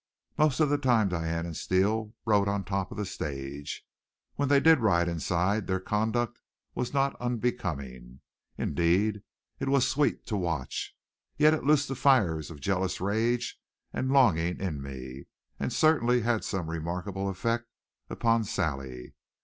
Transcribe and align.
Most 0.35 0.59
of 0.59 0.69
the 0.69 0.79
time 0.79 1.09
Diane 1.09 1.45
and 1.45 1.55
Steele 1.55 2.15
rode 2.25 2.47
on 2.47 2.63
top 2.63 2.89
of 2.91 2.97
the 2.97 3.05
stage. 3.05 3.85
When 4.33 4.49
they 4.49 4.59
did 4.59 4.79
ride 4.79 5.07
inside 5.07 5.67
their 5.67 5.79
conduct 5.79 6.41
was 6.73 6.91
not 6.91 7.15
unbecoming; 7.21 8.21
indeed, 8.57 9.21
it 9.59 9.69
was 9.69 9.87
sweet 9.87 10.25
to 10.25 10.35
watch; 10.35 10.97
yet 11.37 11.53
it 11.53 11.65
loosed 11.65 11.87
the 11.87 11.93
fires 11.93 12.49
of 12.49 12.59
jealous 12.61 12.99
rage 12.99 13.59
and 13.93 14.11
longing 14.11 14.59
in 14.59 14.81
me; 14.81 15.25
and 15.59 15.71
certainly 15.71 16.21
had 16.21 16.43
some 16.43 16.71
remarkable 16.71 17.29
effect 17.29 17.67
upon 18.09 18.43
Sally. 18.43 19.13